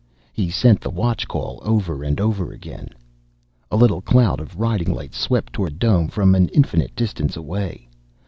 He 0.33 0.49
sent 0.49 0.81
the 0.81 0.89
watch 0.89 1.27
call 1.27 1.59
over 1.63 2.03
and 2.03 2.19
over 2.19 2.51
again.... 2.51 2.89
A 3.69 3.77
little 3.77 4.01
cloud 4.01 4.39
of 4.39 4.57
riding 4.57 4.91
lights 4.91 5.19
swept 5.19 5.53
toward 5.53 5.73
the 5.73 5.77
dome 5.77 6.07
from 6.07 6.33
an 6.33 6.47
infinite 6.49 6.95
distance 6.95 7.37
away. 7.37 7.87